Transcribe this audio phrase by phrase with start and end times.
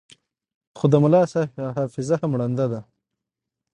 [0.77, 2.81] خو د ملاصاحب حافظه هم ړنده ده.